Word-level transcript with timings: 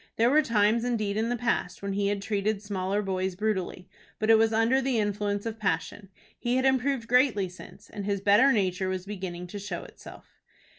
There 0.15 0.31
were 0.31 0.41
times 0.41 0.83
indeed 0.83 1.15
in 1.15 1.29
the 1.29 1.37
past 1.37 1.83
when 1.83 1.93
he 1.93 2.07
had 2.07 2.23
treated 2.23 2.63
smaller 2.63 3.03
boys 3.03 3.35
brutally, 3.35 3.87
but 4.17 4.31
it 4.31 4.37
was 4.39 4.51
under 4.51 4.81
the 4.81 4.97
influence 4.97 5.45
of 5.45 5.59
passion. 5.59 6.09
He 6.39 6.55
had 6.55 6.65
improved 6.65 7.07
greatly 7.07 7.47
since, 7.47 7.87
and 7.87 8.03
his 8.03 8.19
better 8.19 8.51
nature 8.51 8.89
was 8.89 9.05
beginning 9.05 9.45
to 9.45 9.59
show 9.59 9.83
itself. 9.83 10.39